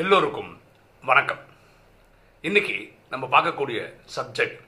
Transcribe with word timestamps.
எல்லோருக்கும் 0.00 0.50
வணக்கம். 1.08 1.38
இன்னைக்கு 2.48 2.74
நம்ம 3.12 3.24
பார்க்கக்கூடிய 3.34 3.78
சப்ஜெக்ட் 4.16 4.58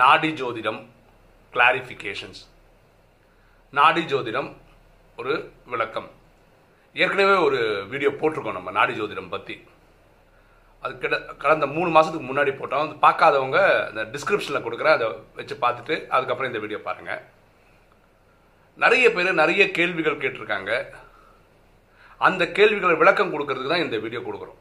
நாடி 0.00 0.30
ஜோதிடம் 0.40 0.78
கிளாரிஃபிகேஷன்ஸ் 1.54 2.40
நாடி 3.78 4.02
ஜோதிடம் 4.12 4.48
ஒரு 5.20 5.34
விளக்கம். 5.72 6.08
ஏற்கனவே 6.94 7.36
ஒரு 7.48 7.60
வீடியோ 7.92 8.12
போட்டிருக்கோம் 8.20 8.58
நம்ம 8.58 8.74
நாடி 8.78 8.96
ஜோதிடம் 9.00 9.30
பற்றி 9.34 9.56
அது 10.82 10.94
கிட்ட 11.04 11.18
கடந்த 11.44 11.68
மூணு 11.76 11.92
மாதத்துக்கு 11.98 12.30
முன்னாடி 12.32 12.54
போட்டோம். 12.62 12.86
அது 12.86 13.04
பார்க்காதவங்க 13.06 13.60
அந்த 13.90 14.04
டிஸ்கிரிப்ஷனில் 14.16 14.66
கொடுக்குறேன் 14.66 14.98
அதை 14.98 15.08
வச்சு 15.40 15.56
பார்த்துட்டு 15.66 15.96
அதுக்கப்புறம் 16.16 16.52
இந்த 16.52 16.62
வீடியோ 16.66 16.82
பாருங்கள் 16.90 17.24
நிறைய 18.84 19.08
பேர் 19.16 19.40
நிறைய 19.44 19.64
கேள்விகள் 19.80 20.22
கேட்டிருக்காங்க. 20.24 20.72
அந்த 22.20 22.42
கேள்விகளை 22.56 22.94
விளக்கம் 23.02 23.32
கொடுக்கறதுக்கு 23.34 23.72
தான் 23.72 23.84
இந்த 23.84 23.96
வீடியோ 24.04 24.20
கொடுக்குறோம். 24.26 24.58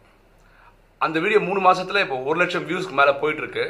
அந்த 1.06 1.18
வீடியோ 1.24 1.40
மூணு 1.48 1.60
மாதத்தில் 1.68 2.04
இப்போ 2.06 2.18
ஒரு 2.30 2.38
லட்சம் 2.42 2.68
வியூஸ்க்கு 2.70 3.00
மேலே 3.00 3.14
போயிட்டுருக்கு. 3.22 3.66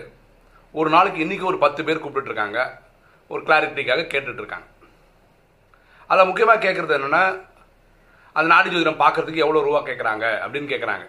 ஒரு 0.79 0.89
நாளைக்கு 0.95 1.23
இன்றைக்கி 1.25 1.45
ஒரு 1.51 1.57
பத்து 1.65 1.81
பேர் 1.87 2.03
கூப்பிட்டுருக்காங்க 2.03 2.59
ஒரு 3.31 3.41
கிளாரிட்டிக்காக 3.47 4.05
கேட்டுட்ருக்காங்க. 4.13 4.67
அதில் 6.09 6.29
முக்கியமாக 6.29 6.63
கேட்குறது 6.65 6.95
என்னென்னா 6.97 7.23
அந்த 8.35 8.47
நாடி 8.53 8.69
ஜோதிடம் 8.73 9.01
பார்க்கறதுக்கு 9.03 9.43
எவ்வளோ 9.45 9.63
ரூபா 9.65 9.81
கேட்குறாங்க 9.89 10.25
அப்படின்னு 10.43 10.71
கேட்குறாங்க 10.71 11.05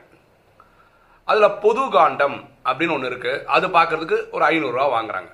அதில் 1.28 1.56
பொது 1.64 1.82
காண்டம் 1.94 2.36
அப்படின்னு 2.68 2.94
ஒன்று 2.96 3.10
இருக்குது 3.10 3.44
அது 3.56 3.66
பார்க்கறதுக்கு 3.76 4.16
ஒரு 4.36 4.44
ஐநூறுரூவா 4.50 4.86
வாங்குறாங்க. 4.96 5.30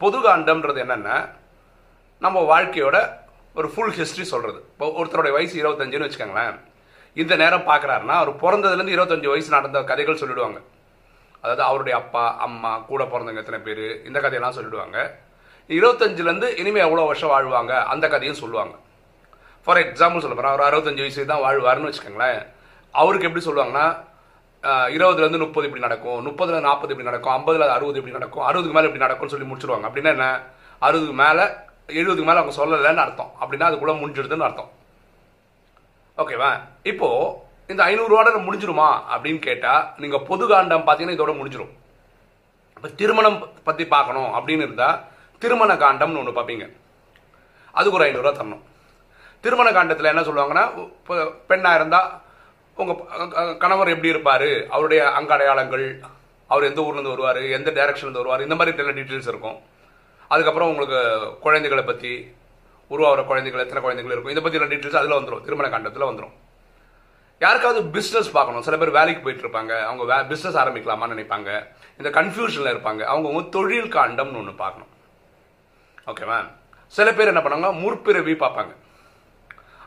பொது 0.00 0.18
காண்டம்ன்றது 0.24 0.80
என்னென்னா 0.84 1.16
நம்ம 2.24 2.38
வாழ்க்கையோட 2.52 2.96
ஒரு 3.58 3.68
ஃபுல் 3.74 3.94
ஹிஸ்ட்ரி 3.98 4.24
சொல்கிறது 4.32 4.60
இப்போ 4.72 4.86
ஒருத்தருடைய 4.98 5.34
வயசு 5.36 5.54
இருபத்தஞ்சுன்னு 5.62 6.06
வச்சுக்கோங்களேன். 6.06 6.58
இந்த 7.22 7.36
நேரம் 7.42 7.68
பார்க்குறாருன்னா 7.68 8.16
அவர் 8.22 8.32
பிறந்ததுலேருந்து 8.42 8.94
இருபத்தஞ்சு 8.96 9.30
வயசு 9.32 9.56
நடந்த 9.56 9.78
கதைகள் 9.90 10.20
சொல்லிடுவாங்க. 10.22 10.58
அதாவது 11.42 11.62
அவருடைய 11.68 11.94
அப்பா 12.02 12.24
அம்மா 12.46 12.72
கூட 12.90 13.02
பிறந்தவங்க 13.12 13.42
எத்தனை 13.44 13.60
பேர் 13.66 13.84
இந்த 14.08 14.18
கதையெல்லாம் 14.20 14.56
சொல்லிடுவாங்க. 14.58 14.98
இருபத்தஞ்சிலேருந்து 15.70 16.48
இனிமேல் 16.60 16.86
எவ்வளோ 16.88 17.06
வருஷம் 17.08 17.32
வாழ்வாங்க 17.32 17.72
அந்த 17.92 18.04
கதையும் 18.12 18.40
சொல்லுவாங்க. 18.42 18.74
ஃபார் 19.64 19.80
எக்ஸாம்பிள் 19.84 20.22
சொல்ல 20.24 20.34
போகிறேன் 20.36 20.54
அவர் 20.54 20.66
அறுபத்தஞ்சு 20.68 21.04
வயசு 21.04 21.26
தான் 21.32 21.42
வாழ்வார்னு 21.46 21.88
வச்சுக்கோங்களேன். 21.88 22.40
அவருக்கு 22.94 23.28
எப்படி 23.28 23.44
சொல்லுவாங்கன்னா 23.48 23.86
இருபதுலேருந்து 24.94 25.42
முப்பது 25.44 25.66
இப்படி 25.66 25.84
நடக்கும் 25.86 26.24
முப்பதுல 26.28 26.60
நாற்பது 26.66 26.92
இப்படி 26.94 27.08
நடக்கும் 27.10 27.34
ஐம்பதுல 27.34 27.66
அறுபது 27.74 27.98
இப்படி 28.00 28.16
நடக்கும் 28.18 28.46
அறுபதுக்கு 28.48 28.76
மேலே 28.76 28.88
இப்படி 28.88 29.04
நடக்கும்னு 29.04 29.34
சொல்லி 29.34 29.48
முடிச்சிருவாங்க. 29.50 29.86
அப்படின்னா 29.88 30.12
என்ன? 30.16 30.26
அறுபதுக்கு 30.86 31.16
மேலே 31.24 31.44
எழுபதுக்கு 32.00 32.28
மேலே 32.30 32.40
அவங்க 32.40 32.54
சொல்லலைன்னு 32.60 33.04
அர்த்தம். 33.04 33.30
அப்படின்னா 33.42 33.68
அதுக்குள்ளே 33.68 33.94
முடிஞ்சிடுதுன்னு 34.00 34.46
அர்த்தம். 34.48 34.70
ஓகேவா 36.22 36.48
இப்போ 36.90 37.08
இந்த 37.72 37.80
ஐநூறுரூவாட 37.90 38.28
முடிஞ்சிருமா? 38.46 38.86
அப்படின்னு 39.14 39.40
கேட்டால் 39.48 39.82
நீங்கள் 40.02 40.24
பொது 40.28 40.44
காண்டம் 40.50 40.84
பார்த்தீங்கன்னா 40.86 41.16
இதோட 41.16 41.32
முடிஞ்சிடும் 41.40 41.72
இப்போ 42.76 42.88
திருமணம் 43.00 43.38
பற்றி 43.66 43.84
பார்க்கணும் 43.92 44.30
அப்படின்னு 44.38 44.64
இருந்தால் 44.66 44.96
திருமண 45.42 45.70
காண்டம்னு 45.82 46.20
ஒன்று 46.20 46.36
பார்ப்பீங்க. 46.38 46.64
அதுக்கு 47.78 47.98
ஒரு 47.98 48.06
ஐநூறுரூவா 48.08 48.32
தரணும். 48.38 48.64
திருமண 49.44 49.68
காண்டத்தில் 49.76 50.10
என்ன 50.12 50.22
சொல்லுவாங்கன்னா 50.28 50.64
இப்போ 51.00 51.16
பெண்ணாக 51.50 51.78
இருந்தால் 51.80 52.08
உங்கள் 52.82 53.54
கணவர் 53.62 53.92
எப்படி 53.94 54.12
இருப்பார்? 54.14 54.48
அவருடைய 54.74 55.00
அங்க 55.18 55.32
அடையாளங்கள் 55.36 55.86
அவர் 56.50 56.68
எந்த 56.70 56.80
ஊர்லேருந்து 56.86 57.14
வருவார்? 57.14 57.40
எந்த 57.58 57.70
டைரக்ஷன்லேருந்து 57.78 58.22
வருவார்? 58.22 58.46
இந்த 58.46 58.56
மாதிரி 58.58 58.76
சில 58.80 58.92
டீட்டெயில்ஸ் 58.98 59.30
இருக்கும். 59.32 59.58
அதுக்கப்புறம் 60.32 60.70
உங்களுக்கு 60.72 61.00
குழந்தைகளை 61.46 61.84
பற்றி 61.90 62.12
உருவாகிற 62.88 63.22
குழந்தைகள் 63.22 63.60
எத்தனை 63.60 63.82
குழந்தைகள் 63.82 64.14
இருக்கும் 64.16 64.36
இதை 64.36 64.44
பற்றின 64.44 64.70
டீட்டெயில்ஸ் 64.70 65.00
அதில் 65.00 65.18
வந்துடும் 65.18 65.40
திருமண 65.40 65.68
காண்டத்தில் 65.68 66.08
வந்துடும் 66.10 66.34
யாருக்காவது 67.40 68.00
பிஸ்னஸ் 68.00 68.32
பார்க்கணும். 68.32 68.62
சில 68.62 68.76
பேர் 68.76 68.90
வேலைக்கு 68.90 69.22
போயிட்டு 69.22 69.48
இருப்பாங்க. 69.48 69.82
அவங்க 69.84 70.04
வே 70.10 70.34
பிஸ்னஸ் 70.34 70.58
ஆரம்பிக்கலாமான்னு 70.62 71.16
நினைப்பாங்க. 71.16 71.50
இந்த 71.98 72.10
கன்ஃபியூஷனில் 72.20 72.72
இருப்பாங்க. 72.74 73.02
அவங்க 73.02 73.42
தொழில் 73.42 73.92
காண்டம்னு 73.92 74.36
ஒன்று 74.36 74.54
பார்க்கணும். 74.54 74.90
ஓகேவா 76.06 76.38
சில 76.86 77.12
பேர் 77.12 77.26
என்ன 77.26 77.40
பண்ணுவாங்க 77.40 77.80
முற்பிறவி 77.80 78.32
பார்ப்பாங்க. 78.32 78.74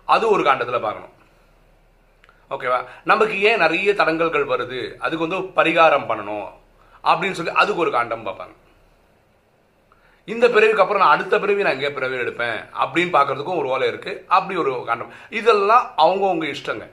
அது 0.05 0.29
ஒரு 0.29 0.43
காண்டத்தில் 0.43 0.81
பார்க்கணும். 0.81 1.13
ஓகேவா 2.49 2.85
நமக்கு 3.03 3.41
ஏன் 3.41 3.57
நிறைய 3.57 3.93
தடங்கல்கள் 3.93 4.51
வருது? 4.53 4.95
அதுக்கு 4.95 5.27
வந்து 5.27 5.37
பரிகாரம் 5.37 6.09
பண்ணணும். 6.11 6.47
அப்படின்னு 7.03 7.31
சொல்லி 7.31 7.51
அதுக்கு 7.51 7.81
ஒரு 7.81 7.91
காண்டம் 7.91 8.25
பார்ப்பாங்க. 8.25 8.55
இந்த 10.33 10.45
பிறவிக்கு 10.53 10.83
அப்புறம் 10.83 11.03
நான் 11.03 11.13
அடுத்த 11.15 11.35
பிறவி 11.43 11.65
நான் 11.65 11.77
எங்கே 11.77 11.91
பிறவி 11.97 12.17
எடுப்பேன் 12.23 12.57
அப்படின்னு 12.83 13.11
பார்க்கறதுக்கும் 13.15 13.59
ஒரு 13.61 13.69
ஓலை 13.73 13.87
இருக்கு. 13.91 14.11
அப்படி 14.37 14.55
ஒரு 14.63 14.71
காண்டம். 14.89 15.13
இதெல்லாம் 15.39 15.85
அவங்கவுங்க 16.03 16.47
இஷ்டங்க. 16.55 16.87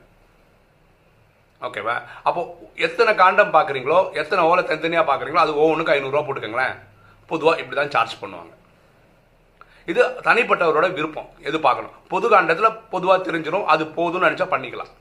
ஓகேவா? 1.66 1.96
அப்போ 2.28 2.40
எத்தனை 2.86 3.12
காண்டம் 3.22 3.54
பார்க்குறீங்களோ 3.56 3.98
எத்தனை 4.20 4.42
ஓலை 4.50 4.62
தனித்தனியாக 4.68 5.08
பார்க்குறீங்களோ 5.10 5.42
அது 5.44 5.52
ஒவ்வொன்றுக்கு 5.62 5.94
ஐநூறுரூவா 5.96 6.22
போட்டுக்கோங்களேன். 6.26 6.76
பொதுவாக 7.30 7.60
இப்படி 7.62 7.76
தான் 7.78 7.92
சார்ஜ் 7.94 8.20
பண்ணுவாங்க. 8.22 8.52
இது 9.92 10.02
தனிப்பட்டவரோட 10.28 10.86
விருப்பம் 10.96 11.28
எது 11.48 11.58
பார்க்கணும். 11.66 11.94
பொது 12.12 12.26
காண்டத்தில் 12.32 12.78
பொதுவாக 12.94 13.18
தெரிஞ்சிடும் 13.26 13.68
அது 13.74 13.84
போதும்னு 13.98 14.26
நினச்சா 14.28 14.46
பண்ணிக்கலாம். 14.54 14.92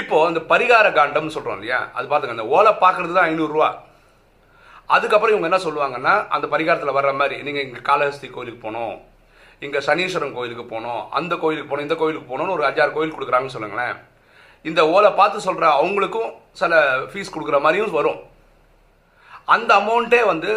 இப்போ 0.00 0.16
இந்த 0.30 0.40
பரிகார 0.52 0.86
காண்டம்னு 0.98 1.34
சொல்கிறோம் 1.34 1.58
இல்லையா? 1.58 1.80
அது 1.96 2.06
பார்த்துங்க 2.08 2.36
அந்த 2.36 2.48
ஓலை 2.56 2.72
பார்க்கறது 2.84 3.16
தான் 3.18 3.28
ஐநூறுரூவா. 3.32 3.70
அதுக்கப்புறம் 4.94 5.34
இவங்க 5.34 5.48
என்ன 5.50 5.60
சொல்லுவாங்கன்னா 5.66 6.14
அந்த 6.36 6.46
பரிகாரத்தில் 6.54 6.96
வர்ற 6.96 7.12
மாதிரி 7.20 7.36
நீங்கள் 7.46 7.64
இங்கே 7.66 7.80
காளஹஸ்தி 7.88 8.28
கோயிலுக்கு 8.34 8.60
போகணும் 8.66 8.96
இங்கே 9.64 9.80
சனீஸ்வரன் 9.86 10.36
கோயிலுக்கு 10.36 10.64
போகணும் 10.72 11.02
அந்த 11.18 11.32
கோயிலுக்கு 11.42 11.68
போகணும் 11.70 11.86
இந்த 11.88 11.96
கோயிலுக்கு 12.00 12.30
போகணும்னு 12.30 12.54
ஒரு 12.56 12.64
அஞ்சாறு 12.68 12.92
கோயில் 12.96 13.14
கொடுக்குறாங்கன்னு 13.16 13.56
சொல்லுங்களேன். 13.56 13.96
இந்த 14.68 14.80
ஓலை 14.94 15.10
பார்த்து 15.20 15.46
சொல்கிற 15.46 15.66
அவங்களுக்கும் 15.80 16.30
சில 16.60 16.80
ஃபீஸ் 17.10 17.32
கொடுக்குற 17.34 17.58
மாதிரியும் 17.64 17.96
வரும். 17.98 18.20
அந்த 19.54 19.70
அமௌண்ட்டே 19.80 20.20
வந்து 20.32 20.50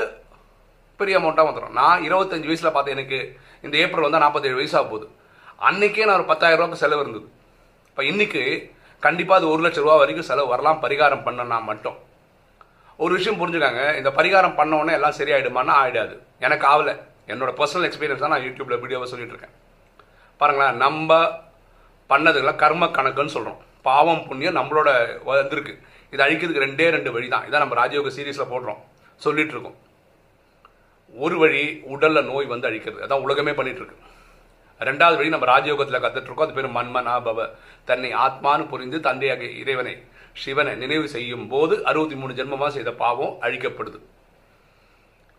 பெரிய 0.99 1.17
அமௌண்ட்டாக 1.19 1.49
வந்துடும் 1.49 1.77
நான் 1.79 2.03
இருபத்தஞ்சு 2.07 2.49
வயசில் 2.49 2.75
பார்த்தேன் 2.75 2.97
எனக்கு 2.97 3.19
இந்த 3.65 3.75
ஏப்ரல் 3.83 4.05
வந்தால் 4.05 4.23
நாற்பத்தேழு 4.25 4.59
வயசாக 4.59 4.85
போகுது. 4.91 5.07
அன்றைக்கே 5.69 6.05
நான் 6.07 6.19
ஒரு 6.19 6.27
பத்தாயிரம் 6.31 6.59
ரூபாய்க்கு 6.61 6.83
செலவு 6.83 7.03
இருந்தது. 7.03 7.27
இப்போ 7.89 8.03
இன்றைக்கி 8.11 8.43
கண்டிப்பாக 9.03 9.39
அது 9.39 9.51
ஒரு 9.53 9.61
லட்ச 9.65 9.79
ரூபா 9.83 9.95
வரைக்கும் 10.01 10.29
செலவு 10.29 10.53
வரலாம் 10.53 10.81
பரிகாரம் 10.85 11.25
பண்ணனா 11.27 11.57
மட்டும். 11.69 11.97
ஒரு 13.03 13.11
விஷயம் 13.17 13.39
புரிஞ்சுக்காங்க. 13.41 13.81
இந்த 13.99 14.09
பரிகாரம் 14.17 14.57
பண்ண 14.59 14.71
உடனே 14.79 14.95
எல்லாம் 14.97 15.17
சரியாயிடுமானா 15.19 15.73
ஆயிடாது. 15.81 16.15
எனக்கு 16.45 16.65
ஆகலை 16.71 16.93
என்னோட 17.31 17.51
பர்சனல் 17.59 17.87
எக்ஸ்பீரியன்ஸ் 17.87 18.23
தான் 18.23 18.33
நான் 18.33 18.45
யூடியூப்ல 18.47 18.77
வீடியோவை 18.83 19.07
சொல்லிட்டு 19.11 19.33
இருக்கேன் 19.35 19.55
பாருங்களேன் 20.39 20.79
நம்ம 20.85 21.19
பண்ணதுக்கெல்லாம் 22.09 22.61
கர்ம 22.63 22.89
கணக்குன்னு 22.97 23.35
சொல்கிறோம் 23.37 23.59
பாவம் 23.87 24.23
புண்ணியம் 24.29 24.57
நம்மளோட 24.59 24.89
வந்திருக்கு. 25.29 25.73
இது 26.13 26.23
அழிக்கிறதுக்கு 26.25 26.65
ரெண்டே 26.67 26.87
ரெண்டு 26.95 27.09
வழி 27.15 27.27
தான் 27.33 27.45
இதான் 27.47 27.63
நம்ம 27.63 27.75
ராஜயோக 27.81 28.11
சீரீஸில் 28.17 28.51
போடுறோம். 28.53 28.79
சொல்லிட்டு 29.25 29.53
இருக்கோம் 29.55 29.77
ஒரு 31.13 31.35
வழி 31.41 31.63
உடலில் 31.93 32.27
நோய் 32.31 32.51
வந்து 32.53 32.69
அழிக்கிறது. 32.69 33.03
அதான் 33.05 33.25
உலகமே 33.27 33.53
பண்ணிட்டு 33.59 33.81
இருக்கு 33.81 33.97
ரெண்டாவது 34.81 35.17
வழி 35.19 35.31
நம்ம 35.33 35.47
ராஜயோகத்தில் 35.53 36.03
கற்றுட்ருக்கோம் 36.03 36.47
அது 36.47 36.55
பேர் 36.57 36.75
மன்மனா 36.77 37.13
பவ 37.27 37.47
தன்னை 37.89 38.09
ஆத்மானு 38.25 38.63
புரிந்து 38.73 38.97
தந்தையாக 39.07 39.43
இறைவனை 39.61 39.95
சிவனை 40.43 40.73
நினைவு 40.83 41.07
செய்யும் 41.15 41.47
போது 41.53 41.75
அறுபத்தி 41.89 42.17
மூணு 42.21 42.33
ஜென்மமாக 42.39 42.71
செய்த 42.77 42.91
பாவம் 43.03 43.33
அழிக்கப்படுது. 43.45 43.99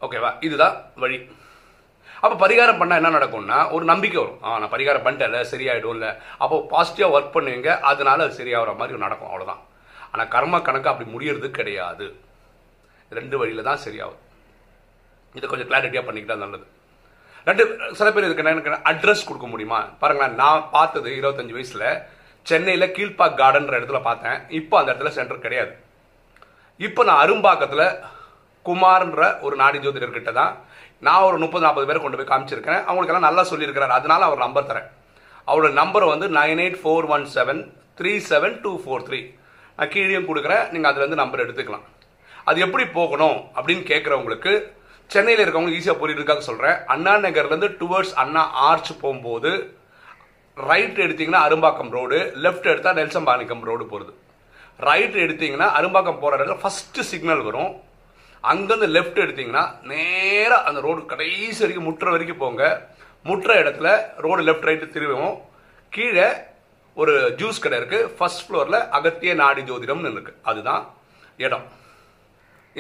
ஓகேவா 0.06 0.30
இதுதான் 0.46 0.76
வழி. 1.02 1.18
அப்போ 2.22 2.34
பரிகாரம் 2.42 2.80
பண்ணால் 2.80 3.00
என்ன 3.00 3.12
நடக்கும்னா 3.16 3.58
ஒரு 3.74 3.84
நம்பிக்கை 3.90 4.18
வரும். 4.22 4.40
ஆ 4.44 4.58
நான் 4.62 4.72
பரிகாரம் 4.74 5.04
பண்ணிட்டேன்ல 5.04 5.40
சரியாயிடும்ல. 5.52 6.08
அப்போ 6.42 6.56
பாசிட்டிவாக 6.72 7.14
ஒர்க் 7.16 7.34
பண்ணுவீங்க 7.36 7.70
அதனால 7.90 8.24
அது 8.26 8.34
சரியாகிற 8.40 8.72
மாதிரி 8.80 9.04
நடக்கும். 9.06 9.30
அவ்வளோதான் 9.30 9.62
ஆனால் 10.10 10.30
கர்ம 10.34 10.60
கணக்கு 10.66 10.90
அப்படி 10.92 11.08
முடியறது 11.14 11.48
கிடையாது. 11.58 12.06
ரெண்டு 13.18 13.36
வழியில் 13.40 13.68
தான் 13.70 13.82
சரியாகும். 13.86 14.20
இதை 15.38 15.46
கொஞ்சம் 15.48 15.68
கிளாரிட்டியாக 15.70 16.06
பண்ணிக்கிட்டா 16.06 16.36
நல்லது. 16.44 16.66
ரெண்டு 17.48 17.62
சில 17.98 18.08
பேர் 18.14 18.26
இதுக்கு 18.28 18.44
என்ன 18.44 18.80
அட்ரஸ் 18.90 19.28
கொடுக்க 19.28 19.46
முடியுமா? 19.52 19.78
பாருங்களேன் 20.00 20.34
நான் 20.42 20.66
பார்த்தது 20.76 21.10
இருபத்தஞ்சு 21.20 21.56
வயசில் 21.56 21.86
சென்னையில் 22.48 22.92
கீழ்பாக் 22.96 23.38
கார்டன்ற 23.40 23.74
இடத்துல 23.80 24.00
பார்த்தேன். 24.08 24.38
இப்போ 24.60 24.74
அந்த 24.78 24.90
இடத்துல 24.92 25.12
சென்டர் 25.18 25.44
கிடையாது. 25.44 25.72
இப்போ 26.86 27.04
நான் 27.08 27.22
அரும்பாக்கத்தில் 27.24 27.86
குமார்ன்ற 28.68 29.40
ஒரு 29.46 29.54
நாடி 29.62 29.78
ஜோதிடர்கிட்ட 29.78 30.32
தான் 30.40 30.52
நான் 31.06 31.26
ஒரு 31.28 31.36
முப்பது 31.42 31.64
நாற்பது 31.64 31.86
பேரை 31.88 32.00
கொண்டு 32.02 32.18
போய் 32.18 32.30
காமிச்சிருக்கேன் 32.32 32.80
அவங்களுக்கெல்லாம் 32.86 33.28
நல்லா 33.28 33.42
சொல்லியிருக்கிறார். 33.50 33.96
அதனால 33.98 34.24
அவர் 34.28 34.44
நம்பர் 34.46 34.68
தரேன். 34.70 34.88
அவரோட 35.50 35.70
நம்பர் 35.82 36.04
வந்து 36.12 36.26
nine 36.38 36.60
eight 36.64 36.80
four 36.82 37.06
one 37.14 37.24
seven 37.36 37.62
three 37.98 38.12
seven 38.30 38.56
two 38.64 38.72
four 38.82 39.06
three. 39.06 39.20
நான் 39.78 39.92
கீழேயும் 39.94 40.28
கொடுக்குறேன். 40.30 40.64
நீங்கள் 40.72 40.90
அதுலேருந்து 40.90 41.22
நம்பர் 41.22 41.44
எடுத்துக்கலாம். 41.44 41.86
அது 42.50 42.60
எப்படி 42.66 42.84
போகணும் 42.98 43.38
அப்படின்னு 43.56 43.84
கேட்குறவங்களுக்கு 43.92 44.52
சென்னையில் 45.10 45.42
இருக்கவங்க 45.44 45.72
ஈஸியாக 45.76 46.00
புரியுறதுக்காக 46.00 46.42
சொல்கிறேன் 46.48 46.76
அண்ணா 46.94 47.12
நகர்லேருந்து 47.24 47.70
டுவர்ட்ஸ் 47.80 48.14
அண்ணா 48.22 48.42
ஆர்ச் 48.68 48.92
போகும்போது 49.02 49.50
ரைட் 50.68 50.98
எடுத்தீங்கன்னா 51.04 51.42
அரும்பாக்கம் 51.46 51.92
ரோடு 51.96 52.18
லெஃப்ட் 52.44 52.70
எடுத்தால் 52.72 52.98
நெல்சம்பாணிக்கம் 53.00 53.62
ரோடு 53.68 53.84
போகிறது 53.92 54.12
ரைட் 54.88 55.16
எடுத்தீங்கன்னா 55.24 55.68
அரும்பாக்கம் 55.78 56.20
போகிற 56.22 56.36
இடத்துல 56.36 56.58
ஃபஸ்ட்டு 56.62 57.06
சிக்னல் 57.10 57.46
வரும். 57.48 57.72
அங்கேருந்து 58.50 58.88
லெஃப்ட் 58.96 59.18
எடுத்தீங்கன்னா 59.24 59.64
நேராக 59.90 60.66
அந்த 60.68 60.78
ரோடு 60.86 61.00
கடைசி 61.12 61.60
வரைக்கும் 61.62 61.88
முற்ற 61.88 62.10
வரைக்கும் 62.14 62.42
போங்க. 62.44 62.62
முற்ற 63.28 63.50
இடத்துல 63.62 63.88
ரோடு 64.26 64.42
லெஃப்ட் 64.48 64.68
ரைட்டு 64.68 64.86
திரும்பவும். 64.94 65.36
கீழே 65.96 66.28
ஒரு 67.00 67.14
ஜூஸ் 67.40 67.62
கடை 67.64 67.76
இருக்குது 67.80 68.08
ஃபர்ஸ்ட் 68.16 68.44
ஃப்ளோரில் 68.46 68.78
அகத்திய 68.98 69.34
நாடி 69.42 69.62
ஜோதிடம்னு 69.70 70.14
இருக்கு. 70.16 70.32
அதுதான் 70.50 70.82
இடம். 71.46 71.66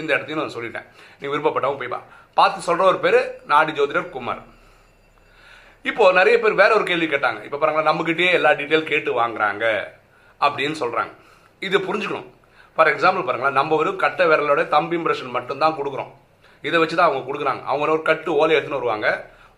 இந்த 0.00 0.10
இடத்தையும் 0.14 0.42
நான் 0.42 0.56
சொல்லிட்டேன். 0.56 0.88
நீங்கள் 1.18 1.34
விருப்பப்பட்டவங்க 1.34 1.80
போய் 1.82 1.94
பார்த்து 2.38 2.66
சொல்கிற 2.68 2.84
ஒரு 2.92 2.98
பேர் 3.04 3.20
நாடி 3.52 3.72
ஜோதிடர் 3.78 4.12
குமார். 4.16 4.42
இப்போ 5.88 6.04
நிறைய 6.12 6.36
பேர் 6.40 6.60
வேற 6.60 6.70
ஒரு 6.78 6.84
கேள்வி 6.88 7.06
கேட்டாங்க. 7.06 7.40
இப்போ 7.46 7.58
பாருங்களா 7.60 7.90
நம்மகிட்டயே 7.90 8.30
எல்லா 8.38 8.50
டீட்டெயில் 8.58 8.88
கேட்டு 8.90 9.10
வாங்குறாங்க 9.20 9.64
அப்படின்னு 10.46 10.76
சொல்றாங்க. 10.82 11.12
இது 11.66 11.76
புரிஞ்சுக்கணும். 11.78 12.28
ஃபார் 12.74 12.90
எக்ஸாம்பிள் 12.92 13.26
பாருங்களேன் 13.28 13.56
நம்ம 13.58 13.76
ஒரு 13.82 13.90
கட்டை 14.02 14.24
விரலோட 14.30 14.62
தம்பி 14.74 14.96
இம்ப்ரெஷன் 14.98 15.34
மட்டும்தான் 15.36 15.76
கொடுக்குறோம். 15.78 16.10
இதை 16.68 16.76
வச்சு 16.80 16.96
தான் 16.96 17.08
அவங்க 17.08 17.22
கொடுக்குறாங்க. 17.28 17.62
அவங்க 17.70 17.92
ஒரு 17.96 18.02
கட்டு 18.10 18.30
ஓலை 18.40 18.54
எடுத்துன்னு 18.56 18.80
வருவாங்க. 18.80 19.08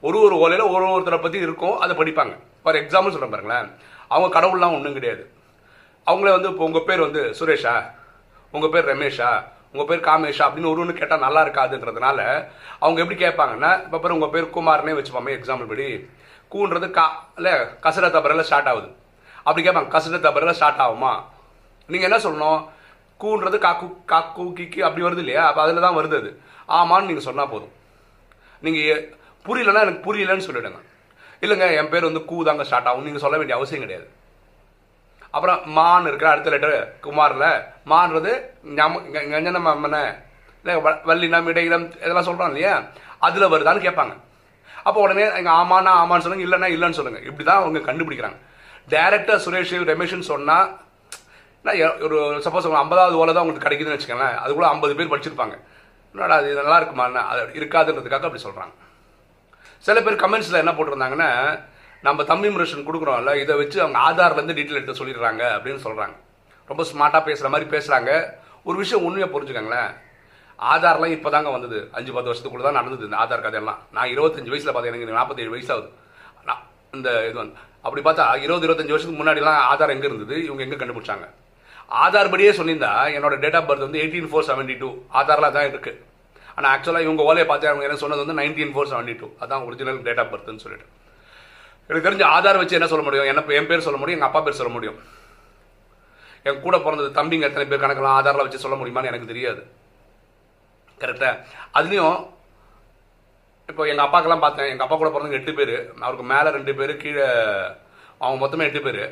ஒரு 0.07 0.19
ஒரு 0.27 0.35
ஓலையில் 0.45 0.71
ஒரு 0.75 0.85
ஒருத்தரை 0.93 1.19
பற்றி 1.25 1.39
இருக்கும் 1.47 1.77
அதை 1.85 1.97
படிப்பாங்க. 1.97 2.35
ஃபார் 2.63 2.79
எக்ஸாம்பிள் 2.83 3.15
சொல்கிறேன் 3.15 3.35
பாருங்களேன். 3.35 3.69
அவங்க 4.15 4.29
கடவுள்லாம் 4.37 4.77
ஒன்றும் 4.79 4.97
கிடையாது. 4.99 5.25
அவங்களே 6.07 6.33
வந்து 6.37 6.49
இப்போ 6.53 6.65
உங்கள் 6.69 6.87
பேர் 6.89 7.07
வந்து 7.07 7.23
சுரேஷா 7.41 7.75
உங்கள் 8.55 8.73
பேர் 8.75 8.91
ரமேஷா 8.93 9.31
உங்கள் 9.73 9.89
பேர் 9.91 10.07
காமேஷா 10.07 10.45
அப்படின்னு 10.47 10.71
ஒரு 10.73 10.81
ஒன்று 10.83 10.95
கேட்டால் 11.01 11.25
நல்லா 11.25 11.41
இருக்காதுன்றதுனால 11.45 12.19
அவங்க 12.85 12.99
எப்படி 13.03 13.19
கேட்பாங்கன்னா 13.25 13.71
இப்போ 13.85 13.99
பேர் 14.03 14.15
உங்கள் 14.17 14.33
பேர் 14.35 14.53
குமார்னே 14.57 14.95
வச்சுப்போமே 14.99 15.33
எக்ஸாம்பிள் 15.37 15.71
படி. 15.73 15.87
கூன்றது 16.53 16.89
கா 16.99 17.05
இல்லை 17.39 17.53
கசட 17.85 18.07
தபரில் 18.17 18.47
ஸ்டார்ட் 18.49 18.71
ஆகுது. 18.73 18.89
அப்படி 19.47 19.63
கேட்பாங்க 19.67 19.91
கசட 19.97 20.17
தபரில் 20.27 20.57
ஸ்டார்ட் 20.59 20.83
ஆகுமா? 20.87 21.13
நீங்கள் 21.93 22.09
என்ன 22.09 22.19
சொல்லணும்? 22.27 22.61
கூன்றது 23.23 23.59
காக்கு 23.67 23.87
காக்கு 24.13 24.45
கிக்கு 24.59 24.81
அப்படி 24.87 25.05
வருது 25.07 25.23
இல்லையா? 25.25 25.43
அப்போ 25.49 25.61
அதில் 25.65 25.85
தான் 25.87 25.99
வருது 25.99 26.17
அது. 26.21 26.31
ஆமான்னு 26.79 27.09
நீங்கள் 27.11 27.29
சொன்னால் 27.29 27.53
போதும். 27.53 27.73
நீங்கள் 28.65 29.03
புரியலன்னா 29.47 29.85
எனக்கு 29.87 30.05
புரியலன்னு 30.09 30.47
சொல்லிவிடுங்க 30.49 30.81
இல்லைங்க 31.45 31.69
என் 31.79 31.93
பேர் 31.93 32.09
வந்து 32.09 32.25
கூ 32.31 32.37
தாங்க 32.49 32.65
ஸ்டார்ட் 32.69 32.89
ஆகும். 32.91 33.07
நீங்கள் 33.07 33.25
சொல்ல 33.25 33.37
வேண்டிய 33.39 33.57
அவசியம் 33.59 33.85
கிடையாது. 33.85 34.07
அப்புறம் 35.34 35.61
மான் 35.76 36.08
இருக்கிற 36.11 36.29
அடுத்த 36.31 36.50
லெட்டர் 36.55 36.76
குமாரில். 37.05 37.49
மான்றது 37.93 38.32
மம்மன 39.69 39.96
இல்லை 40.62 40.75
வல்லினம் 41.11 41.49
இடையினம் 41.52 41.87
இதெல்லாம் 42.02 42.29
சொல்கிறான் 42.29 42.52
இல்லையா? 42.52 42.75
அதில் 43.26 43.52
வருதான்னு 43.52 43.87
கேட்பாங்க. 43.87 44.14
அப்போ 44.88 44.99
உடனே 45.06 45.25
எங்கள் 45.38 45.56
ஆமானா 45.61 45.93
ஆமான்னு 46.02 46.25
சொல்லுங்க 46.26 46.46
இல்லைன்னா 46.46 46.69
இல்லைன்னு 46.75 46.99
சொல்லுங்க. 46.99 47.20
இப்படிதான் 47.31 47.61
அவங்க 47.61 47.81
கண்டுபிடிக்கிறாங்க. 47.88 48.38
டேரக்டர் 48.94 49.43
சுரேஷ் 49.46 49.75
ரமேஷ்னு 49.93 50.31
சொன்னால் 50.32 50.69
நான் 51.67 51.81
ஒரு 52.06 52.17
சப்போஸ் 52.46 52.70
ஐம்பதாவது 52.85 53.20
ஓலை 53.23 53.32
தான் 53.35 53.44
உங்களுக்கு 53.44 53.67
கிடைக்குதுன்னு 53.67 53.96
வச்சுக்கோங்களேன். 53.96 54.55
கூட 54.58 54.67
ஐம்பது 54.75 54.96
பேர் 54.99 55.12
படிச்சிருப்பாங்க. 55.12 55.56
என்னடா 56.14 56.37
அது 56.40 56.49
நல்லா 56.61 56.78
இருக்குமா 56.81 57.05
அது 57.32 57.43
இருக்காதுன்றதுக்காக 57.61 58.28
அப்படி 58.28 58.46
சொல்கிறாங்க 58.49 58.75
சில 59.87 60.00
பேர் 60.06 60.23
கமெண்ட்ஸில் 60.23 60.62
என்ன 60.62 60.73
போட்டிருந்தாங்கன்னா 60.78 61.28
நம்ம 62.06 62.25
தம்பி 62.31 62.49
மிரேஷன் 62.54 62.87
கொடுக்குறோம்ல 62.87 63.32
இதை 63.43 63.54
வச்சு 63.58 63.78
அவங்க 63.82 63.99
ஆதார்ல 64.06 64.38
இருந்து 64.38 64.54
டீட்டெயில் 64.58 64.78
எடுத்து 64.78 65.00
சொல்லிடுறாங்க 65.00 65.43
அப்படின்னு 65.56 65.82
சொல்றாங்க. 65.84 66.14
ரொம்ப 66.70 66.82
ஸ்மார்ட்டா 66.90 67.20
பேசுற 67.28 67.49
மாதிரி 67.52 67.66
பேசுறாங்க. 67.75 68.10
ஒரு 68.69 68.76
விஷயம் 68.82 69.04
உண்மையா 69.06 69.26
புரிஞ்சுக்கங்களேன். 69.34 69.90
ஆதார்லாம் 70.72 71.14
இப்பதாங்க 71.16 71.50
வந்தது. 71.56 71.78
அஞ்சு 71.99 72.10
பத்து 72.12 72.31
வருஷத்துக்குள்ள 72.31 72.64
தான் 72.66 72.78
நடந்தது 72.78 73.06
இந்த 73.08 73.16
ஆதார் 73.22 73.44
கதையெல்லாம் 73.44 73.81
நான் 73.96 74.10
இருபத்தஞ்சு 74.14 74.52
வயசுல 74.52 74.72
பார்த்தேன் 74.75 74.93
எனக்கு 74.93 75.19
நாற்பத்தேழு 75.19 75.54
வயசு 75.54 75.70
ஆகுது. 75.75 75.88
நான் 76.49 76.62
இந்த 76.96 77.08
இது 77.28 77.37
வந்து 77.43 77.56
அப்படி 77.87 78.02
பார்த்தா 78.08 78.25
இருபது 78.46 78.66
இருபத்தஞ்சு 78.66 78.94
வருஷத்துக்கு 78.94 79.20
முன்னாடிலாம் 79.22 79.60
ஆதார் 79.72 79.94
எங்க 79.94 80.06
இருந்தது? 80.10 80.37
இவங்க 80.46 80.62
எங்க 80.66 80.78
கண்டுபிடிச்சாங்க? 80.81 81.26
ஆதார் 82.04 82.32
படியே 82.34 82.50
சொல்லியிருந்தா 82.58 82.93
என்னோட 83.16 83.37
டேட் 83.44 83.58
ஆஃப் 83.60 83.69
பர்த் 83.69 83.87
வந்து 83.87 84.00
எயிட்டீன் 84.02 84.28
ஃபோர் 84.32 84.49
செவன்டி 84.50 84.76
டூ 84.82 84.90
ஆதாரில் 85.20 85.54
தான் 85.58 85.69
இருக்கு. 85.72 85.93
ஆனால் 86.56 86.70
ஆக்சுவலாக 86.75 87.06
இவங்க 87.06 87.22
ஓலையை 87.31 87.46
பார்த்து 87.52 87.70
அவங்க 87.70 87.87
என்ன 87.88 87.99
சொன்னது 88.02 88.25
வந்து 88.25 88.38
நைன்டீன் 88.43 88.75
ஃபோர் 88.75 88.90
செவன்டி 88.93 89.14
டூ 89.22 89.28
அதான் 89.44 89.64
ஒரிஜினல் 89.69 90.00
டேட் 90.08 90.22
ஆஃப் 90.25 90.32
பர்த்னு 90.34 90.64
சொல்லிட்டு. 90.66 90.88
எனக்கு 91.88 92.06
தெரிஞ்ச 92.08 92.25
ஆதார் 92.37 92.61
வச்சு 92.61 92.79
என்ன 92.79 92.88
சொல்ல 92.93 93.05
முடியும்? 93.06 93.29
என்ன 93.31 93.58
என் 93.61 93.70
பேர் 93.70 93.87
சொல்ல 93.87 93.99
முடியும் 94.00 94.19
எங்கள் 94.19 94.31
அப்பா 94.31 94.43
பேர் 94.46 94.61
சொல்ல 94.61 94.73
முடியும். 94.76 94.99
என் 96.49 96.62
கூட 96.67 96.76
பிறந்தது 96.84 97.11
தம்பிங்க 97.19 97.49
எத்தனை 97.49 97.67
பேர் 97.70 97.82
கணக்கெல்லாம் 97.82 98.19
ஆதாரில் 98.19 98.44
வச்சு 98.46 98.64
சொல்ல 98.64 98.76
முடியுமான்னு 98.81 99.11
எனக்கு 99.11 99.32
தெரியாது. 99.32 99.62
கரெக்டாக 101.02 101.34
அதுலேயும் 101.79 102.19
இப்போ 103.70 103.82
எங்கள் 103.90 104.05
அப்பாக்கெல்லாம் 104.06 104.44
பார்த்தேன். 104.44 104.70
எங்கள் 104.73 104.87
அப்பா 104.87 104.96
கூட 104.96 105.11
பிறந்தவங்க 105.11 105.40
எட்டு 105.40 105.52
பேர். 105.58 105.76
அவருக்கு 106.05 106.25
மேலே 106.32 106.49
ரெண்டு 106.56 106.73
பேர் 106.79 106.93
கீழே 107.02 107.26
அவங்க 108.23 108.38
மொத்தமே 108.43 108.67
எட்டு 108.69 108.82
பேர். 108.87 109.02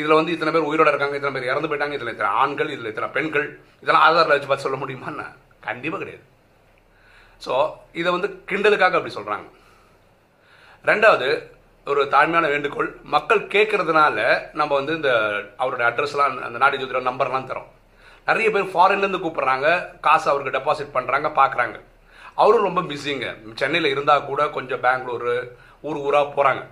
இதில் 0.00 0.18
வந்து 0.18 0.34
இத்தனை 0.34 0.52
பேர் 0.52 0.68
உயிரோட 0.68 0.90
இருக்காங்க 0.92 1.16
இத்தனை 1.18 1.34
பேர் 1.34 1.50
இறந்து 1.52 1.70
போயிட்டாங்க 1.70 1.96
இதில் 1.98 2.12
இத்தனை 2.12 2.30
ஆண்கள் 2.42 2.72
இதில் 2.74 2.90
இத்தனை 2.92 3.08
பெண்கள். 3.16 3.46
இதெல்லாம் 3.82 4.04
ஆதாரில் 4.06 4.34
வச்சு 4.34 4.48
பார்த்து 4.50 4.66
சொல்ல 4.66 4.78
முடியுமான்னு 4.82 5.26
கண்டிப்பாக 5.68 6.00
கிடையாது. 6.02 6.24
ஸோ 7.44 7.52
இதை 8.00 8.08
வந்து 8.16 8.28
கிண்டலுக்காக 8.50 8.98
அப்படி 8.98 9.14
சொல்கிறாங்க 9.18 9.48
ரெண்டாவது 10.90 11.28
ஒரு 11.92 12.02
தாழ்மையான 12.12 12.46
வேண்டுகோள். 12.52 12.88
மக்கள் 13.14 13.40
கேட்கறதுனால 13.54 14.18
நம்ம 14.58 14.70
வந்து 14.78 14.92
இந்த 14.98 15.10
அவரோட 15.62 15.82
அட்ரஸ்லாம் 15.88 16.38
அந்த 16.46 16.58
நாடி 16.62 16.76
ஜோதிட 16.80 17.00
நம்பர்லாம் 17.08 17.48
தரோம். 17.50 17.66
நிறைய 18.28 18.48
பேர் 18.54 18.70
ஃபாரின்லேருந்து 18.74 19.20
கூப்பிட்றாங்க. 19.24 19.66
காசு 20.06 20.26
அவருக்கு 20.32 20.54
டெபாசிட் 20.56 20.94
பண்ணுறாங்க 20.96 21.28
பார்க்குறாங்க 21.40 21.76
அவரும் 22.42 22.66
ரொம்ப 22.68 22.82
பிஸிங்க 22.90 23.26
சென்னையில் 23.60 23.92
இருந்தால் 23.94 24.26
கூட 24.30 24.42
கொஞ்சம் 24.56 24.82
பெங்களூர் 24.86 25.28
ஊர் 25.88 26.00
ஊராக 26.06 26.26
போகிறாங்க 26.36 26.62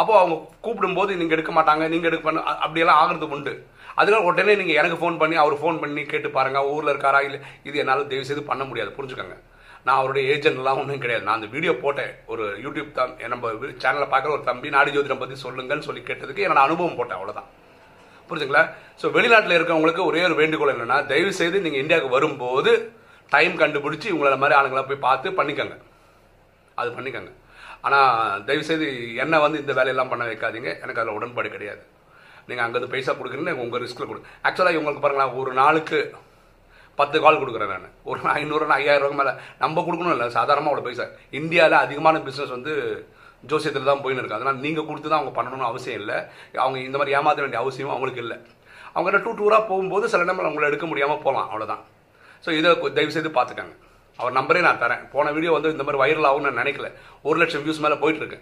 அப்போ 0.00 0.12
அவங்க 0.18 0.34
கூப்பிடும்போது 0.64 1.12
நீங்கள் 1.20 1.36
எடுக்க 1.36 1.52
மாட்டாங்க 1.56 1.84
நீங்கள் 1.92 2.10
எடுக்க 2.10 2.24
பண்ண 2.26 2.42
அப்படியெல்லாம் 2.64 3.00
ஆகிறது 3.02 3.26
உண்டு. 3.36 3.52
அதனால 4.00 4.20
உடனே 4.30 4.52
நீங்கள் 4.60 4.78
எனக்கு 4.80 4.98
ஃபோன் 5.00 5.18
பண்ணி 5.22 5.36
அவர் 5.44 5.60
ஃபோன் 5.62 5.80
பண்ணி 5.82 6.02
கேட்டு 6.12 6.28
பாருங்கள் 6.36 6.68
ஊரில் 6.74 6.92
இருக்காரா 6.92 7.20
இல்லை 7.28 7.40
இது 7.68 7.80
என்னால் 7.82 8.08
தயவு 8.10 8.28
செய்து 8.28 8.44
பண்ண 8.50 8.62
முடியாது. 8.68 8.92
புரிஞ்சுக்கோங்க. 8.98 9.36
நான் 9.86 9.98
அவருடைய 10.00 10.22
ஏஜென்ட்லாம் 10.34 10.80
ஒன்றும் 10.80 11.02
கிடையாது. 11.04 11.24
நான் 11.26 11.38
அந்த 11.38 11.48
வீடியோ 11.54 11.72
போட்டேன் 11.84 12.12
ஒரு 12.32 12.44
யூடியூப் 12.64 12.90
தம் 12.98 13.14
நம்ம 13.32 13.50
சேனலை 13.84 14.06
பார்க்குற 14.12 14.30
ஒரு 14.36 14.44
தம்பி 14.50 14.74
நாடி 14.76 14.90
ஜோதிடம் 14.96 15.22
பற்றி 15.22 15.36
சொல்லுங்கன்னு 15.44 15.86
சொல்லி 15.88 16.02
கேட்டதுக்கு 16.08 16.44
என்னோட 16.46 16.62
அனுபவம் 16.66 16.98
போட்டேன் 16.98 17.18
அவ்வளோதான் 17.18 17.48
புரிஞ்சுங்களா? 18.28 18.64
ஸோ 19.00 19.06
வெளிநாட்டில் 19.16 19.56
இருக்கவங்களுக்கு 19.58 20.02
ஒரே 20.10 20.22
ஒரு 20.28 20.34
வேண்டுகோள் 20.40 20.72
என்னென்னா 20.74 20.98
தயவு 21.12 21.32
செய்து 21.40 21.64
நீங்கள் 21.66 21.82
இந்தியாவுக்கு 21.84 22.16
வரும்போது 22.16 22.72
டைம் 23.32 23.54
கண்டுபிடிச்சு 23.62 24.08
உங்களை 24.16 24.38
மாதிரி 24.42 24.58
ஆளுங்களை 24.58 24.82
போய் 24.90 25.04
பார்த்து 25.06 25.30
பண்ணிக்கோங்க. 25.38 25.76
அது 26.80 26.90
பண்ணிக்கோங்க. 26.96 27.32
ஆனால் 27.86 28.42
தயவு 28.46 28.64
செய்து 28.70 28.86
என்ன 29.24 29.40
வந்து 29.44 29.60
இந்த 29.62 29.72
வேலையெல்லாம் 29.78 30.12
பண்ண 30.12 30.24
வைக்காதீங்க. 30.30 30.70
எனக்கு 30.84 31.00
அதில் 31.02 31.16
உடன்பாடு 31.18 31.50
கிடையாது. 31.56 31.82
நீங்கள் 32.48 32.64
அங்கேருந்து 32.64 32.92
பைசா 32.94 33.12
கொடுக்குறீங்க 33.18 33.52
உங்கள் 33.64 33.82
ரிஸ்கில் 33.84 34.08
கொடுங்க 34.10 34.28
ஆக்சுவலாக 34.48 34.76
இவங்களுக்கு 34.76 35.04
பாருங்களா 35.04 35.26
ஒரு 35.40 35.50
நாளுக்கு 35.60 35.98
பத்து 37.00 37.16
கால் 37.24 37.40
கொடுக்குறேன் 37.42 37.72
நான். 37.74 37.96
ஒரு 38.10 38.20
ஐநூறு 38.38 38.66
ஐயாயிரம் 38.80 39.04
ரூபாய் 39.04 39.20
மேலே. 39.22 39.32
நம்ம 39.62 39.82
கொடுக்கணும் 39.86 40.14
இல்லை 40.16 40.28
சாதாரணமாக 40.38 40.72
அவ்வளோ 40.72 40.86
பைசா. 40.86 41.06
இந்தியாவில் 41.40 41.82
அதிகமான 41.84 42.22
பிஸ்னஸ் 42.28 42.54
வந்து 42.56 42.72
ஜோசியத்தில் 43.50 43.90
தான் 43.90 44.02
போயின்னு 44.04 44.22
இருக்கு. 44.22 44.38
அதனால் 44.38 44.62
நீங்கள் 44.64 44.88
கொடுத்து 44.88 45.08
தான் 45.10 45.20
அவங்க 45.20 45.34
பண்ணணும்னு 45.36 45.68
அவசியம் 45.70 46.00
இல்லை. 46.00 46.16
அவங்க 46.62 46.78
இந்த 46.88 46.96
மாதிரி 47.00 47.14
ஏமாற்ற 47.18 47.42
வேண்டிய 47.44 47.60
அவசியமும் 47.64 47.94
அவங்களுக்கு 47.94 48.24
இல்லை. 48.24 48.38
அவங்க 48.96 49.18
டூ 49.24 49.32
டூராக 49.38 49.62
போகும்போது 49.70 50.04
சில 50.12 50.24
நேரம் 50.28 50.48
அவங்கள 50.48 50.68
எடுக்க 50.70 50.86
முடியாமல் 50.90 51.22
போகலாம் 51.24 51.48
அவ்வளோதான் 51.50 51.82
ஸோ 52.44 52.50
இதை 52.58 52.70
தயவு 52.96 53.14
செய்து 53.16 53.30
பார்த்துக்காங்க. 53.36 53.74
அவர் 54.18 54.34
நம்பரே 54.38 54.60
நான் 54.66 54.80
தரேன். 54.82 55.02
போன 55.12 55.30
வீடியோ 55.36 55.52
வந்து 55.56 55.72
இந்த 55.74 55.84
மாதிரி 55.86 56.00
வைரல் 56.02 56.28
ஆகும்னு 56.30 56.48
நான் 56.48 56.60
நினைக்கல. 56.62 56.88
ஒரு 57.28 57.36
லட்சம் 57.42 57.62
வியூஸ் 57.64 57.82
மேலே 57.84 57.96
போயிட்டுருக்கு 58.02 58.38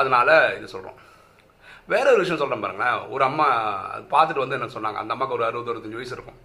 அதனால் 0.00 0.32
இது 0.58 0.68
சொல்கிறோம் 0.74 0.98
வேற 1.92 2.06
ஒரு 2.12 2.22
விஷயம் 2.22 2.40
சொல்கிறேன் 2.40 2.64
பாருங்களேன். 2.64 2.96
ஒரு 3.14 3.22
அம்மா 3.28 3.46
அது 3.94 4.04
பார்த்துட்டு 4.14 4.42
வந்து 4.44 4.56
என்ன 4.58 4.68
சொன்னாங்க? 4.76 4.98
அந்த 5.02 5.12
அம்மாவுக்கு 5.14 5.36
ஒரு 5.38 5.46
அறுபது 5.48 5.70
அறுபத்தஞ்சு 5.72 6.00
வயசு 6.00 6.16
இருக்கும். 6.16 6.38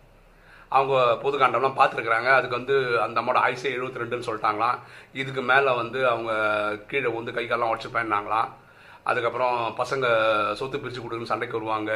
அவங்க 0.78 0.96
பொது 1.24 1.36
காண்டம்லாம் 1.38 1.78
பார்த்துருக்குறாங்க. 1.80 2.30
அதுக்கு 2.38 2.60
வந்து 2.60 2.76
அந்த 3.06 3.18
அம்மாவோட 3.22 3.40
ஆயுசே 3.48 3.72
எழுபத்தி 3.78 4.02
ரெண்டுன்னு 4.02 4.28
சொல்லிட்டாங்களாம். 4.28 4.78
இதுக்கு 5.22 5.42
மேலே 5.52 5.72
வந்து 5.82 6.00
அவங்க 6.14 6.32
கீழே 6.92 7.10
வந்து 7.18 7.36
கை 7.38 7.46
காலெல்லாம் 7.48 7.74
உடச்சுப்பேன்னாங்களாம் 7.74 8.50
அதுக்கப்புறம் 9.10 9.56
பசங்க 9.82 10.06
சொத்து 10.60 10.80
பிரித்து 10.80 11.02
கொடுக்குன்னு 11.02 11.32
சண்டைக்கு 11.32 11.60
வருவாங்க. 11.60 11.92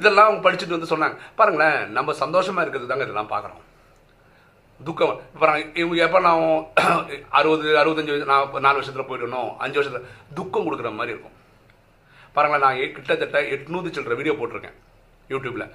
இதெல்லாம் 0.00 0.28
அவங்க 0.28 0.42
படிச்சுட்டு 0.46 0.76
வந்து 0.76 0.92
சொன்னாங்க. 0.94 1.16
பாருங்களேன் 1.38 1.78
நம்ம 1.98 2.14
சந்தோஷமாக 2.22 2.64
இருக்கிறது 2.64 2.90
தாங்க 2.90 3.06
இதெல்லாம் 3.06 3.32
பார்க்குறோம். 3.34 3.62
துக்கம். 4.80 5.14
இப்போ 5.34 5.46
நான் 5.50 5.64
இவங்க 5.80 5.96
எப்போ 6.06 6.20
நான் 6.28 6.44
அறுபது 7.38 7.66
அறுபத்தஞ்சு 7.82 8.12
வயசு 8.14 8.30
நான் 8.32 8.64
நாலு 8.66 8.78
வருஷத்தில் 8.78 9.08
போயிடணும் 9.10 9.50
அஞ்சு 9.64 9.78
வருஷத்தில் 9.80 10.08
துக்கம் 10.38 10.66
கொடுக்குற 10.66 10.90
மாதிரி 10.98 11.14
இருக்கும். 11.14 11.36
பாருங்களேன் 12.36 12.64
நான் 12.66 12.80
கிட்டத்தட்ட 12.96 13.40
எட்நூறு 13.56 13.88
சில்லற 13.96 14.16
வீடியோ 14.20 14.34
போட்டிருக்கேன் 14.38 14.78
யூடியூப்பில் 15.32 15.66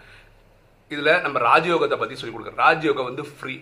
இதில் 0.93 1.21
நம்ம 1.25 1.37
ராஜயோகத்தை 1.49 1.97
பற்றி 2.01 2.17
சொல்லி 2.19 2.33
கொடுக்குறோம். 2.35 2.61
ராஜயோகம் 2.65 3.09
வந்து 3.09 3.23
ஃப்ரீ 3.37 3.55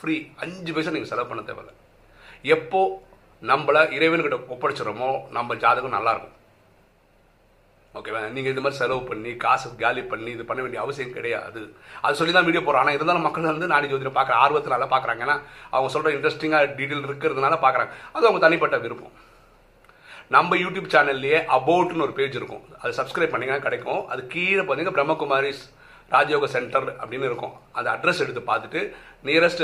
ஃப்ரீ 0.00 0.14
அஞ்சு 0.44 0.72
பைசா 0.74 0.92
நீங்கள் 0.96 1.12
செலவு 1.12 1.30
பண்ண 1.30 1.42
தேவையில்ல. 1.48 1.72
எப்போ 2.56 2.80
நம்மளை 3.50 3.82
இறைவன்கிட்ட 3.96 4.36
ஒப்படைச்சிடறோமோ 4.54 5.08
நம்ம 5.36 5.56
ஜாதகம் 5.64 5.96
நல்லாயிருக்கும் 5.96 6.36
ஓகேவா 7.98 8.20
நீங்கள் 8.34 8.52
இந்த 8.52 8.62
மாதிரி 8.64 8.80
செலவு 8.80 9.00
பண்ணி 9.08 9.30
காசு 9.44 9.68
காலி 9.82 10.02
பண்ணி 10.10 10.30
இது 10.34 10.44
பண்ண 10.48 10.60
வேண்டிய 10.64 10.80
அவசியம் 10.82 11.14
கிடையாது. 11.16 11.60
அது 12.04 12.18
சொல்லி 12.18 12.32
தான் 12.34 12.46
வீடியோ 12.48 12.62
போகிறோம் 12.64 12.82
ஆனால் 12.82 12.96
இருந்தாலும் 12.96 13.26
மக்கள் 13.26 13.48
வந்து 13.56 13.72
நாடி 13.72 13.90
ஜோதிடம் 13.92 14.16
பார்க்குற 14.18 14.36
ஆர்வத்தினால 14.44 14.86
பார்க்குறாங்க. 14.92 15.24
ஏன்னா 15.26 15.36
அவங்க 15.74 15.88
சொல்கிற 15.94 16.12
இன்ட்ரெஸ்டிங்காக 16.16 16.68
டீட்டெயில் 16.78 17.06
இருக்கிறதுனால 17.08 17.56
பார்க்குறாங்க. 17.64 17.92
அது 18.16 18.28
அவங்க 18.28 18.42
தனிப்பட்ட 18.46 18.78
விருப்பம். 18.84 19.14
நம்ம 20.34 20.56
யூடியூப் 20.62 20.90
சேனல்லையே 20.94 21.38
அபவுட்னு 21.56 22.04
ஒரு 22.06 22.14
பேஜ் 22.18 22.36
இருக்கும். 22.40 22.64
அது 22.80 22.92
சப்ஸ்கிரைப் 22.98 23.32
பண்ணீங்கன்னா 23.32 23.64
கிடைக்கும். 23.66 24.02
அது 24.12 24.20
கீழே 24.34 24.62
பார்த்தீங்கன்னா 24.62 24.96
பிரம்மகுமாரிஸ் 24.98 25.62
ராஜயோக 26.14 26.46
சென்டர் 26.52 26.86
அப்படின்னு 27.00 27.26
இருக்கும். 27.30 27.54
அந்த 27.78 27.88
அட்ரஸ் 27.94 28.22
எடுத்து 28.24 28.42
பார்த்துட்டு 28.50 28.80
நியரஸ்ட் 29.28 29.62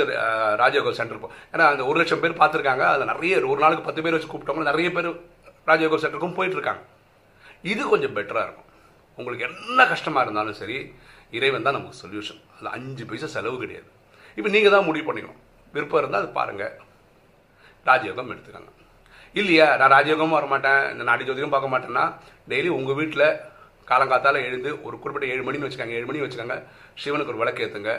ராஜயோக 0.61 0.91
சென்டர் 0.99 1.15
இருக்கும் 1.15 1.35
ஏன்னா 1.53 1.65
அந்த 1.71 1.83
ஒரு 1.89 1.97
லட்சம் 2.01 2.21
பேர் 2.23 2.39
பார்த்துருக்காங்க. 2.41 2.83
அது 2.93 3.09
நிறைய 3.13 3.33
ஒரு 3.51 3.59
நாளுக்கு 3.63 3.87
பத்து 3.87 4.03
பேர் 4.05 4.15
வச்சு 4.17 4.31
கூப்பிட்டவங்க 4.33 4.67
நிறைய 4.71 4.89
பேர் 4.97 5.09
ராஜயோக 5.69 5.99
சென்டருக்கும் 6.03 6.37
போயிட்டுருக்காங்க. 6.39 6.83
இது 7.73 7.81
கொஞ்சம் 7.93 8.15
பெட்டராக 8.17 8.47
இருக்கும். 8.47 8.69
உங்களுக்கு 9.19 9.45
என்ன 9.49 9.85
கஷ்டமாக 9.93 10.25
இருந்தாலும் 10.25 10.59
சரி 10.61 10.77
இறைவன் 11.37 11.65
தான் 11.67 11.77
நமக்கு 11.77 12.01
சொல்யூஷன் 12.03 12.41
அதில் 12.53 12.73
அஞ்சு 12.77 13.05
பைசா 13.11 13.29
செலவு 13.37 13.57
கிடையாது. 13.63 13.89
இப்போ 14.37 14.49
நீங்கள் 14.55 14.75
தான் 14.75 14.87
முடிவு 14.89 15.07
பண்ணிக்கணும். 15.07 15.41
விருப்பம் 15.75 16.01
இருந்தால் 16.01 16.23
அது 16.23 16.31
பாருங்கள் 16.39 16.75
ராஜயோகம் 17.89 18.31
எடுத்துக்கோங்க. 18.33 18.71
இல்லையா? 19.39 19.67
நான் 19.79 19.93
ராஜயோகமும் 19.97 20.37
வர 20.37 20.47
மாட்டேன் 20.53 20.81
இந்த 20.93 21.03
நாடி 21.09 21.23
ஜோதிடம் 21.29 21.55
பார்க்க 21.55 21.73
மாட்டேன்னா 21.73 22.03
டெய்லி 22.51 22.69
உங்கள் 22.79 22.97
வீட்டில் 22.99 23.27
காலங்காத்தால் 23.89 24.45
எழுந்து 24.47 24.69
ஒரு 24.87 24.95
குறிப்பிட்ட 25.01 25.33
ஏழு 25.33 25.43
மணின்னு 25.47 25.67
வச்சுக்காங்க. 25.67 25.97
ஏழு 25.97 26.07
மணி 26.09 26.23
வச்சுக்காங்க. 26.23 26.55
சிவனுக்கு 27.01 27.33
ஒரு 27.33 27.41
விளக்கு 27.41 27.63
ஏற்றுங்க 27.65 27.91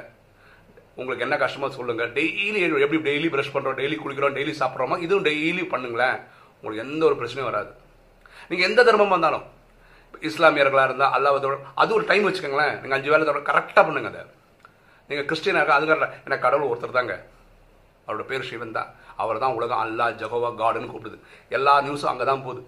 உங்களுக்கு 1.00 1.24
என்ன 1.26 1.36
கஷ்டமோ 1.42 1.68
சொல்லுங்க. 1.76 2.04
டெய்லி 2.16 2.60
எப்படி 2.84 3.00
டெய்லி 3.10 3.28
ப்ரஷ் 3.34 3.52
பண்ணுறோம் 3.56 3.78
டெய்லி 3.80 3.96
குளிக்கிறோம் 4.04 4.36
டெய்லி 4.38 4.54
சாப்பிட்றோமோ 4.60 4.96
இதுவும் 5.04 5.26
டெய்லி 5.28 5.64
பண்ணுங்களேன். 5.74 6.18
உங்களுக்கு 6.60 6.84
எந்த 6.86 7.02
ஒரு 7.08 7.16
பிரச்சனையும் 7.20 7.50
வராது. 7.50 7.70
நீங்கள் 8.50 8.68
எந்த 8.70 8.80
தர்மம் 8.88 9.14
வந்தாலும் 9.16 9.46
இஸ்லாமியர்களாக 10.28 10.88
இருந்தால் 10.88 11.14
அல்லாவதோட 11.16 11.56
அது 11.82 11.90
ஒரு 11.98 12.04
டைம் 12.10 12.26
வச்சுக்கோங்களேன். 12.28 12.74
நீங்கள் 12.82 12.98
அஞ்சு 12.98 13.10
வேலை 13.12 13.24
தவிர 13.28 13.42
கரெக்டாக 13.50 13.84
பண்ணுங்க 13.88 14.10
அதை. 14.12 14.22
நீங்கள் 15.10 15.26
கிறிஸ்டியனாக 15.30 15.72
அதுக்காக 15.76 16.06
எனக்கு 16.26 16.44
கடவுள் 16.46 16.70
ஒருத்தர் 16.70 16.98
தாங்க. 16.98 17.14
அவரோட 18.06 18.24
பேர் 18.30 18.48
சிவன் 18.50 18.76
தான். 18.78 18.90
அவர் 19.22 19.42
தான் 19.44 19.56
உலகம் 19.58 19.82
அல்லா 19.84 20.06
ஜகோவா 20.22 20.50
காடுன்னு 20.62 20.90
கூப்பிடுது. 20.92 21.18
எல்லா 21.58 21.74
நியூஸும் 21.86 22.10
அங்கே 22.12 22.26
தான் 22.30 22.44
போகுது. 22.46 22.62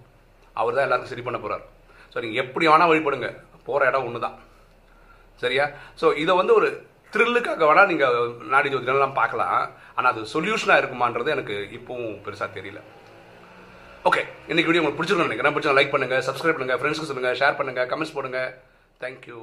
அவர் 0.60 0.76
தான் 0.76 0.86
எல்லாருக்கும் 0.86 1.12
சரி 1.14 1.24
பண்ண 1.26 1.40
போகிறார் 1.44 1.64
ஸோ 2.12 2.18
நீங்கள் 2.24 2.42
எப்படி 2.44 2.64
வேணால் 2.72 2.90
வழிபடுங்க. 2.92 3.28
போகிற 3.66 3.88
இடம் 3.90 4.06
ஒன்று 4.08 4.24
தான் 4.26 4.38
சரியா? 5.42 5.66
ஸோ 6.00 6.06
இதை 6.22 6.32
வந்து 6.40 6.54
ஒரு 6.60 6.68
த்ரில்லுக்காக 7.14 7.66
வேணால் 7.68 7.90
நீங்கள் 7.90 8.16
நாடி 8.54 8.68
ஜோதிடம்லாம் 8.72 9.18
பார்க்கலாம். 9.20 9.60
ஆனால் 9.96 10.10
அது 10.12 10.22
சொல்யூஷனாக 10.32 10.80
இருக்குமான்றது 10.82 11.34
எனக்கு 11.36 11.54
இப்போவும் 11.78 12.16
பெருசாக 12.26 12.50
தெரியல. 12.56 12.80
ஓகே 14.08 14.22
இன்னைக்கு 14.50 14.68
வீடியோ 14.68 14.82
உங்களுக்கு 14.82 15.00
பிடிச்சிருக்கோம் 15.00 15.30
நினைக்கிறேன். 15.30 15.54
பிடிச்சா 15.56 15.76
லைக் 15.78 15.94
பண்ணுங்கள் 15.94 16.24
சப்ஸ்கிரைப் 16.28 16.58
பண்ணுங்கள் 16.58 16.80
ஃப்ரெண்ட்ஸ்க்கு 16.80 17.10
சொல்லுங்கள் 17.10 17.38
ஷேர் 17.40 17.58
பண்ணுங்கள் 17.60 17.88
கமெண்ட்ஸ் 17.92 18.16
போடுங்க. 18.18 18.40
தேங்க்யூ 19.02 19.40